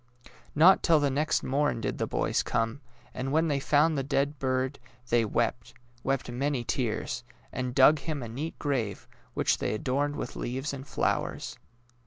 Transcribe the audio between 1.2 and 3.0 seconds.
morn did the boys come;